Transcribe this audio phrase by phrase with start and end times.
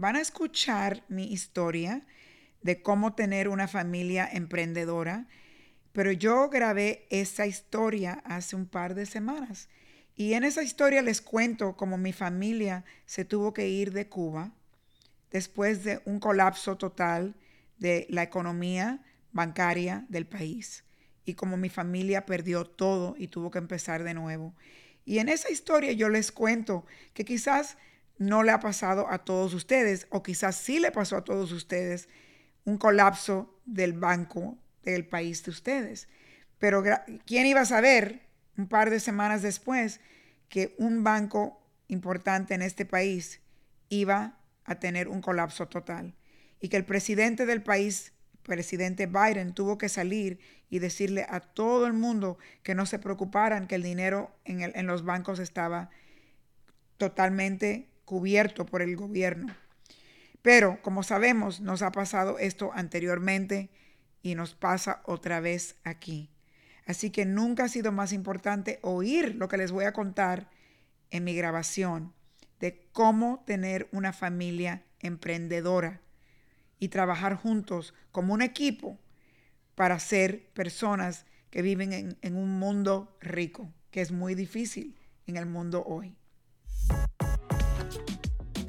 [0.00, 2.06] Van a escuchar mi historia
[2.62, 5.26] de cómo tener una familia emprendedora,
[5.92, 9.68] pero yo grabé esa historia hace un par de semanas.
[10.16, 14.54] Y en esa historia les cuento cómo mi familia se tuvo que ir de Cuba
[15.30, 17.34] después de un colapso total
[17.76, 20.82] de la economía bancaria del país
[21.26, 24.54] y cómo mi familia perdió todo y tuvo que empezar de nuevo.
[25.04, 27.76] Y en esa historia yo les cuento que quizás
[28.20, 32.06] no le ha pasado a todos ustedes o quizás sí le pasó a todos ustedes
[32.64, 36.06] un colapso del banco del país de ustedes.
[36.58, 36.84] Pero
[37.24, 40.00] ¿quién iba a saber un par de semanas después
[40.50, 43.40] que un banco importante en este país
[43.88, 46.14] iba a tener un colapso total?
[46.60, 48.12] Y que el presidente del país,
[48.42, 53.66] presidente Biden, tuvo que salir y decirle a todo el mundo que no se preocuparan,
[53.66, 55.88] que el dinero en, en los bancos estaba
[56.98, 59.54] totalmente cubierto por el gobierno.
[60.42, 63.70] Pero, como sabemos, nos ha pasado esto anteriormente
[64.20, 66.28] y nos pasa otra vez aquí.
[66.86, 70.50] Así que nunca ha sido más importante oír lo que les voy a contar
[71.12, 72.12] en mi grabación
[72.58, 76.00] de cómo tener una familia emprendedora
[76.80, 78.98] y trabajar juntos como un equipo
[79.76, 85.36] para ser personas que viven en, en un mundo rico, que es muy difícil en
[85.36, 86.16] el mundo hoy.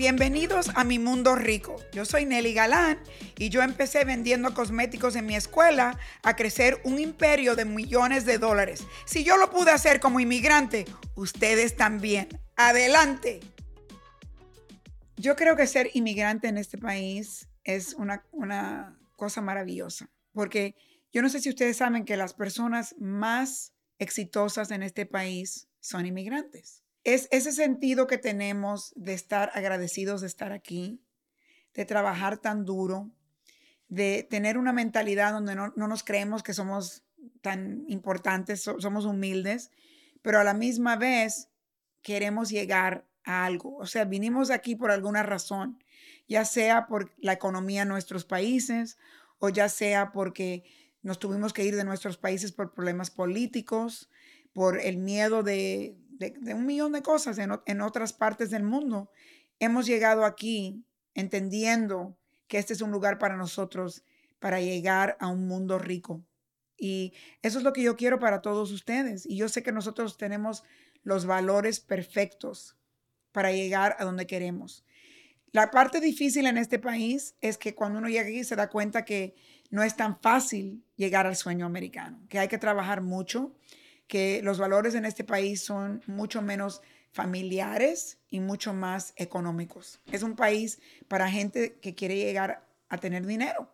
[0.00, 1.76] Bienvenidos a mi mundo rico.
[1.92, 2.98] Yo soy Nelly Galán
[3.36, 8.38] y yo empecé vendiendo cosméticos en mi escuela a crecer un imperio de millones de
[8.38, 8.82] dólares.
[9.04, 10.86] Si yo lo pude hacer como inmigrante,
[11.16, 12.28] ustedes también.
[12.56, 13.40] Adelante.
[15.16, 20.76] Yo creo que ser inmigrante en este país es una, una cosa maravillosa, porque
[21.12, 26.06] yo no sé si ustedes saben que las personas más exitosas en este país son
[26.06, 31.00] inmigrantes es ese sentido que tenemos de estar agradecidos de estar aquí,
[31.74, 33.10] de trabajar tan duro,
[33.88, 37.02] de tener una mentalidad donde no, nos creemos que somos
[37.40, 39.70] tan importantes, somos humildes,
[40.22, 41.48] pero a la misma vez
[42.02, 43.76] queremos llegar a algo.
[43.76, 45.82] O sea, vinimos aquí por alguna razón,
[46.28, 48.98] ya sea por la economía de nuestros países
[49.38, 50.64] o ya sea porque
[51.02, 54.10] nos tuvimos que ir de nuestros países por problemas políticos,
[54.52, 59.10] por el miedo de, de, un millón de cosas en, otras partes del mundo,
[59.58, 62.16] hemos llegado aquí entendiendo
[62.46, 64.04] que este es un lugar para nosotros
[64.38, 66.22] para llegar a un mundo rico.
[66.76, 69.26] Y eso es lo que yo quiero para todos ustedes.
[69.26, 70.62] Y yo sé que nosotros tenemos
[71.02, 72.76] los valores perfectos
[73.32, 74.84] para llegar a donde queremos.
[75.52, 79.04] La parte difícil en este país es que cuando uno llega aquí se da cuenta
[79.04, 79.34] que
[79.70, 83.54] no es tan fácil llegar al sueño americano, que hay que trabajar mucho,
[84.10, 86.82] que los valores en este país son mucho menos
[87.12, 90.00] familiares y mucho más económicos.
[90.10, 93.72] Es un país para gente que quiere llegar a tener dinero,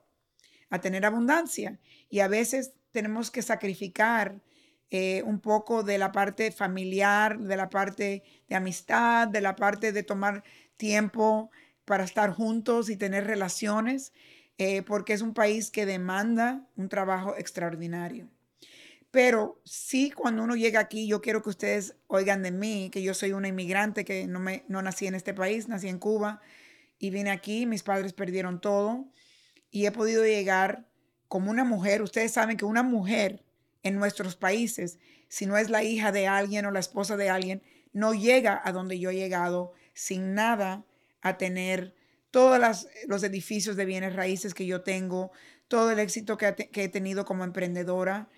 [0.69, 1.81] a tener abundancia.
[2.11, 4.43] Y a veces tenemos que sacrificar
[4.91, 9.91] eh, un poco de la parte familiar, de la parte de amistad, de la parte
[9.91, 10.45] de tomar
[10.77, 11.51] tiempo
[11.87, 14.13] para estar juntos y tener relaciones,
[14.59, 18.29] eh, porque es un país que demanda un trabajo extraordinario.
[19.16, 23.15] Pero sí, cuando uno llega aquí, yo quiero que ustedes oigan de mí, que yo
[23.15, 26.43] soy una inmigrante, que no, me, no nací en este país, nací en Cuba
[26.99, 29.06] y vine aquí, mis padres perdieron todo
[29.71, 30.87] y he podido llegar
[31.28, 32.03] como una mujer.
[32.03, 33.43] Ustedes saben que una mujer
[33.82, 37.62] en nuestros países, si no es la hija de alguien o la esposa de alguien,
[37.94, 40.84] no llega a donde yo he llegado sin nada
[41.22, 41.94] a tener
[42.31, 45.32] todos los edificios de bienes raíces que yo tengo,
[45.69, 48.29] todo el éxito que, que he tenido como emprendedora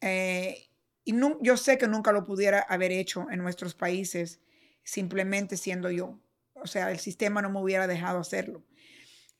[0.00, 0.68] eh,
[1.04, 4.40] y yo sé que nunca lo pudiera haber hecho en nuestros países
[4.84, 6.18] simplemente siendo yo.
[6.54, 8.62] O sea, el sistema no me hubiera dejado hacerlo.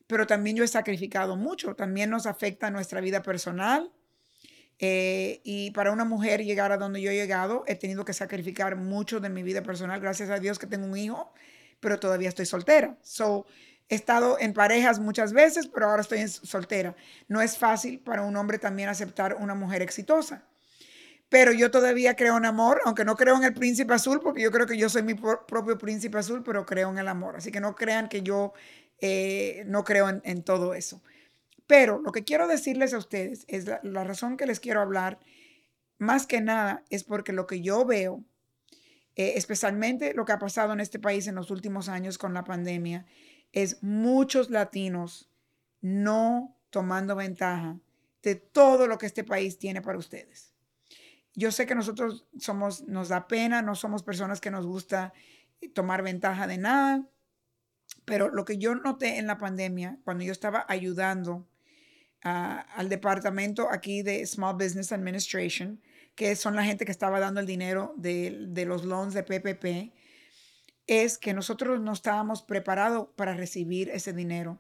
[0.07, 1.75] Pero también yo he sacrificado mucho.
[1.75, 3.93] También nos afecta nuestra vida personal.
[4.79, 8.77] Eh, y para una mujer llegar a donde yo he llegado, he tenido que sacrificar
[8.77, 10.01] mucho de mi vida personal.
[10.01, 11.33] Gracias a Dios que tengo un hijo,
[11.81, 12.97] pero todavía estoy soltera.
[13.03, 13.47] So,
[13.89, 16.95] he estado en parejas muchas veces, pero ahora estoy soltera.
[17.29, 20.45] No es fácil para un hombre también aceptar una mujer exitosa
[21.29, 24.51] pero yo todavía creo en amor, aunque no creo en el príncipe azul, porque yo
[24.51, 27.37] creo que yo soy mi propio príncipe azul, pero creo en el amor.
[27.37, 28.55] Así que no crean que yo
[29.01, 31.03] eh, no creo en, todo eso.
[31.67, 35.19] Pero lo que quiero decirles a ustedes es la, la razón que les quiero hablar,
[35.99, 38.25] más que nada, es porque lo que yo veo,
[39.15, 42.45] eh, especialmente lo que ha pasado en este país en los últimos años con la
[42.45, 43.05] pandemia,
[43.53, 45.31] es muchos latinos
[45.81, 47.79] no tomando ventaja
[48.23, 50.53] de todo lo que este país tiene para ustedes.
[51.35, 55.13] Yo sé que nosotros somos, nos da pena, no somos personas que nos gusta
[55.73, 57.07] tomar ventaja de nada,
[58.05, 61.49] pero lo que yo noté en la pandemia, cuando yo estaba ayudando
[62.23, 65.81] al departamento aquí de Small Business Administration,
[66.17, 69.95] que son la gente que estaba dando el dinero de, de los loans de PPP,
[70.89, 74.59] es que nosotros no estábamos preparados para recibir ese dinero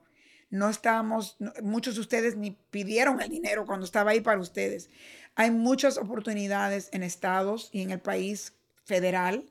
[0.51, 4.89] no estábamos, muchos de ustedes ni pidieron el dinero cuando estaba ahí para ustedes.
[5.35, 8.55] Hay muchas oportunidades en estados y en el país
[8.85, 9.51] federal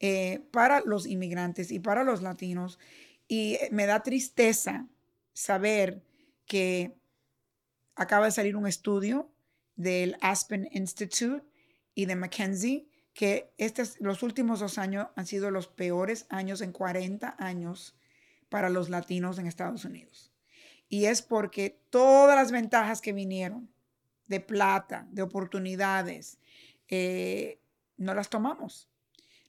[0.00, 2.78] eh, para los inmigrantes y para los latinos.
[3.28, 4.88] Y me da tristeza
[5.32, 6.02] saber
[6.44, 6.96] que
[7.94, 9.30] acaba de salir un estudio
[9.76, 11.44] del Aspen Institute
[11.94, 16.72] y de McKenzie que estos, los últimos dos años han sido los peores años en
[16.72, 17.96] 40 años
[18.48, 20.32] para los latinos en Estados Unidos.
[20.88, 23.70] Y es porque todas las ventajas que vinieron
[24.26, 26.38] de plata, de oportunidades,
[26.88, 27.58] eh,
[27.96, 28.88] no las tomamos.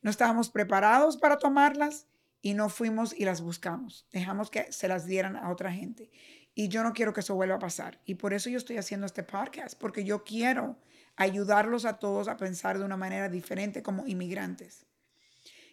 [0.01, 2.07] No estábamos preparados para tomarlas
[2.41, 4.05] y no fuimos y las buscamos.
[4.11, 6.11] Dejamos que se las dieran a otra gente.
[6.55, 7.99] Y yo no quiero que eso vuelva a pasar.
[8.05, 10.77] Y por eso yo estoy haciendo este podcast, porque yo quiero
[11.15, 14.85] ayudarlos a todos a pensar de una manera diferente como inmigrantes.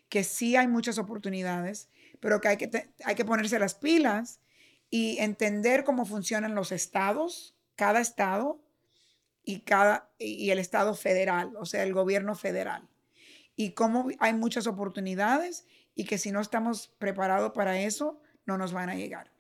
[0.09, 1.89] Que sí hay muchas oportunidades,
[2.21, 4.41] pero que hay que, hay que ponerse las pilas
[4.91, 8.61] y entender cómo funcionan los estados, cada estado
[9.45, 12.89] y, cada, y el estado federal, o sea, el gobierno federal.
[13.57, 18.73] Y cómo hay muchas oportunidades y que si no estamos preparados para eso, no nos
[18.73, 19.31] van a llegar.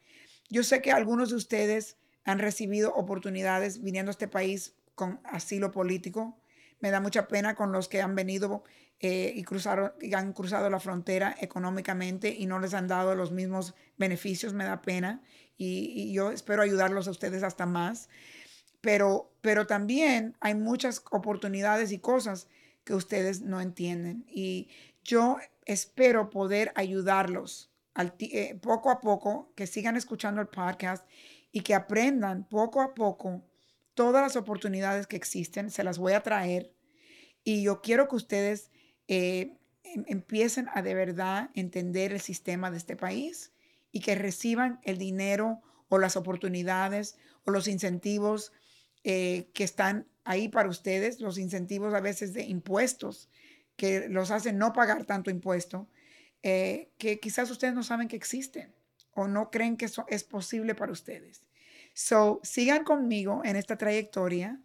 [0.48, 5.70] Yo sé que algunos de ustedes han recibido oportunidades viniendo a este país con asilo
[5.70, 6.36] político.
[6.80, 8.64] Me da mucha pena con los que han venido
[8.98, 13.32] eh, y, cruzaron, y han cruzado la frontera económicamente y no les han dado los
[13.32, 14.52] mismos beneficios.
[14.52, 15.22] Me da pena
[15.56, 18.10] y, yo espero ayudarlos a ustedes hasta más.
[18.82, 22.46] Pero, pero también hay muchas oportunidades y cosas
[22.84, 24.26] que ustedes no entienden.
[24.28, 24.68] Y
[25.02, 31.08] yo espero poder ayudarlos al, eh, poco a poco, que sigan escuchando el podcast
[31.52, 33.42] y que aprendan poco a poco
[34.00, 35.70] todas las oportunidades que existen.
[35.70, 36.72] Se las voy a traer.
[37.44, 38.70] Y yo quiero que ustedes
[39.08, 43.52] eh, em, empiecen a de verdad entender el sistema de este país
[43.92, 45.60] y que reciban el dinero
[45.90, 48.54] o las oportunidades o los incentivos
[49.04, 53.28] eh, que están ahí para ustedes, los incentivos a veces de impuestos
[53.76, 55.90] que los hacen no pagar tanto impuesto,
[56.42, 58.72] eh, que quizás ustedes no saben que existen
[59.12, 61.42] o no creen que eso es posible para ustedes.
[62.02, 64.58] So, sigan conmigo en esta trayectoria.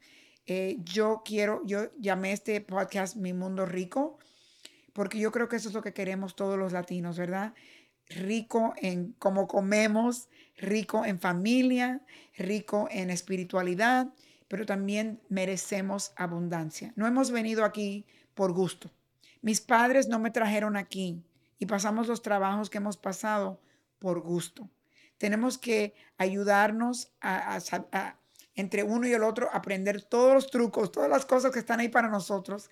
[0.46, 4.20] Eh, yo quiero, yo llamé este podcast Mi Mundo Rico,
[4.94, 7.54] porque yo creo que eso es lo que queremos todos los latinos, ¿verdad?
[8.08, 12.02] rico en cómo comemos, rico en familia,
[12.38, 14.14] rico en espiritualidad,
[14.48, 16.94] pero también merecemos abundancia.
[16.96, 18.92] No hemos venido aquí por gusto.
[19.42, 21.22] Mis padres no me trajeron aquí
[21.60, 23.60] y pasamos los trabajos que hemos pasado
[24.00, 24.70] por gusto.
[25.18, 27.60] Tenemos que ayudarnos a,
[28.56, 31.89] entre uno y el otro aprender todos los trucos, todas las cosas que están ahí
[31.89, 32.70] para nosotros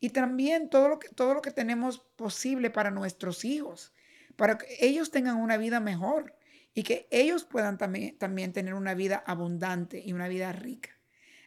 [0.00, 3.92] y también todo lo que, todo lo que tenemos posible para nuestros hijos
[4.36, 6.34] para que ellos tengan una vida mejor
[6.74, 10.90] y que ellos puedan también, también tener una vida abundante y una vida rica.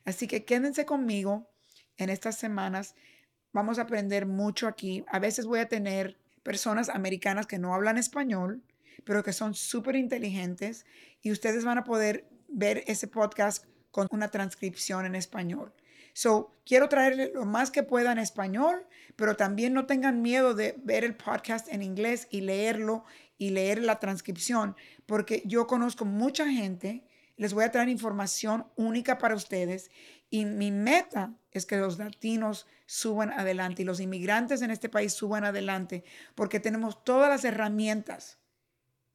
[0.05, 1.50] Así que quédense conmigo
[1.97, 2.95] en estas semanas.
[3.53, 5.05] Vamos a aprender mucho aquí.
[5.07, 8.63] A veces voy a tener personas americanas que no hablan español,
[9.03, 10.85] pero que son súper inteligentes
[11.21, 15.73] y ustedes van a poder ver ese podcast con una transcripción en español.
[16.13, 20.75] So, quiero traerle lo más que pueda en español, pero también no tengan miedo de
[20.83, 23.05] ver el podcast en inglés y leerlo
[23.37, 24.75] y leer la transcripción,
[25.05, 27.05] porque yo conozco mucha gente,
[27.37, 29.91] les voy a traer información única para ustedes
[30.29, 35.13] y mi meta es que los latinos suban adelante y los inmigrantes en este país
[35.13, 36.03] suban adelante,
[36.35, 38.38] porque tenemos todas las herramientas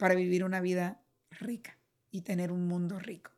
[0.04, 1.78] para vivir una vida rica
[2.10, 3.33] y tener un mundo rico.